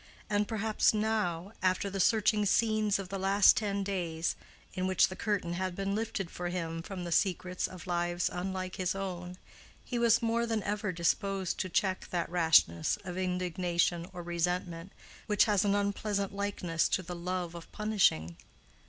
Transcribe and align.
And 0.31 0.47
perhaps 0.47 0.95
now, 0.95 1.51
after 1.61 1.87
the 1.87 1.99
searching 1.99 2.43
scenes 2.47 2.97
of 2.97 3.09
the 3.09 3.19
last 3.19 3.55
ten 3.55 3.83
days, 3.83 4.35
in 4.73 4.87
which 4.87 5.09
the 5.09 5.15
curtain 5.15 5.53
had 5.53 5.75
been 5.75 5.93
lifted 5.93 6.31
for 6.31 6.49
him 6.49 6.81
from 6.81 7.03
the 7.03 7.11
secrets 7.11 7.67
of 7.67 7.85
lives 7.85 8.27
unlike 8.27 8.77
his 8.77 8.95
own, 8.95 9.37
he 9.85 9.99
was 9.99 10.19
more 10.23 10.47
than 10.47 10.63
ever 10.63 10.91
disposed 10.91 11.59
to 11.59 11.69
check 11.69 12.07
that 12.09 12.31
rashness 12.31 12.97
of 13.03 13.15
indignation 13.15 14.09
or 14.11 14.23
resentment 14.23 14.91
which 15.27 15.45
has 15.45 15.63
an 15.65 15.75
unpleasant 15.75 16.33
likeness 16.35 16.89
to 16.89 17.03
the 17.03 17.15
love 17.15 17.53
of 17.53 17.71
punishing. 17.71 18.37